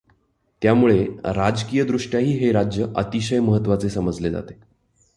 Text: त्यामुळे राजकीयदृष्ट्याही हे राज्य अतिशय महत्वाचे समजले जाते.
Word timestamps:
त्यामुळे 0.61 1.05
राजकीयदृष्ट्याही 1.25 2.31
हे 2.31 2.51
राज्य 2.51 2.85
अतिशय 2.95 3.39
महत्वाचे 3.39 3.89
समजले 3.89 4.29
जाते. 4.29 4.53